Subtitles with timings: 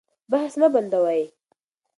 [0.31, 1.21] بحث مه بندوئ.